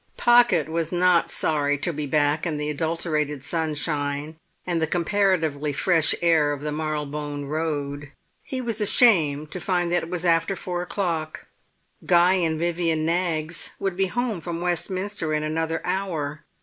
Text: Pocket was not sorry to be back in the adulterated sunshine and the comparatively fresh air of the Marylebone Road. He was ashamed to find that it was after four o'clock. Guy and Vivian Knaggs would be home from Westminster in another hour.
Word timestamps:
Pocket 0.17 0.67
was 0.67 0.91
not 0.91 1.29
sorry 1.29 1.77
to 1.77 1.93
be 1.93 2.07
back 2.07 2.47
in 2.47 2.57
the 2.57 2.71
adulterated 2.71 3.43
sunshine 3.43 4.35
and 4.65 4.81
the 4.81 4.87
comparatively 4.87 5.71
fresh 5.73 6.15
air 6.23 6.51
of 6.53 6.61
the 6.63 6.71
Marylebone 6.71 7.45
Road. 7.45 8.11
He 8.41 8.61
was 8.61 8.81
ashamed 8.81 9.51
to 9.51 9.59
find 9.59 9.91
that 9.91 10.01
it 10.01 10.09
was 10.09 10.25
after 10.25 10.55
four 10.55 10.81
o'clock. 10.81 11.45
Guy 12.03 12.33
and 12.33 12.57
Vivian 12.57 13.05
Knaggs 13.05 13.73
would 13.79 13.95
be 13.95 14.07
home 14.07 14.41
from 14.41 14.59
Westminster 14.59 15.35
in 15.35 15.43
another 15.43 15.85
hour. 15.85 16.45